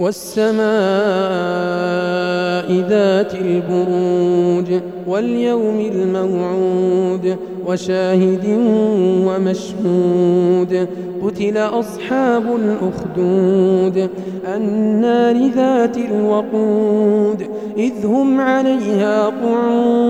[0.00, 0.60] والسماء
[2.88, 8.44] ذات البروج واليوم الموعود وشاهد
[9.26, 10.88] ومشهود.
[11.22, 14.08] قتل أصحاب الأخدود
[14.56, 17.46] النار ذات الوقود
[17.76, 20.09] إذ هم عليها قعود.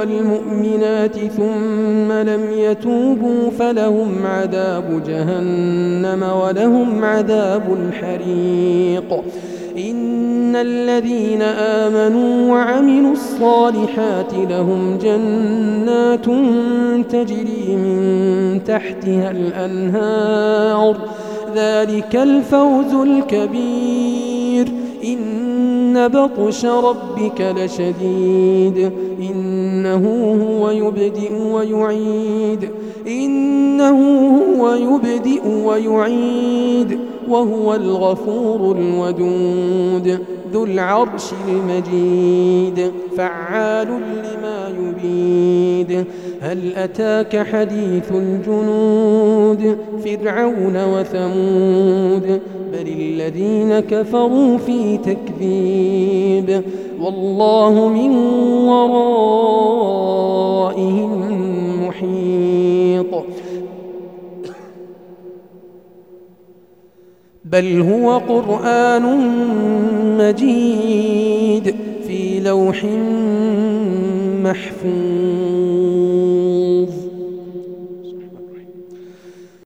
[0.00, 9.22] والمؤمنات ثم لم يتوبوا فلهم عذاب جهنم ولهم عذاب الحريق.
[9.78, 16.24] إن الذين آمنوا وعملوا الصالحات لهم جنات
[17.12, 20.96] تجري من تحتها الأنهار.
[21.56, 24.68] ذلك الفوز الكبير.
[25.04, 28.90] إن بطش ربك لشديد.
[29.80, 32.68] إنه هو يبدئ ويعيد.
[33.06, 33.98] إنه
[34.38, 36.98] هو يبدئ ويعيد.
[37.28, 40.18] وهو الغفور الودود.
[40.52, 42.92] ذو العرش المجيد.
[43.16, 46.04] فعال لما يريد.
[46.40, 52.40] هل أتاك حديث الجنود؟ فرعون وثمود.
[52.72, 56.29] بل الذين كفروا في تكذيب.
[57.00, 58.10] والله من
[58.68, 59.50] ورائهم
[61.86, 63.24] محيط.
[67.44, 69.02] بل هو قرآن
[70.18, 71.74] مجيد
[72.06, 72.84] في لوح
[74.44, 76.19] محفوظ.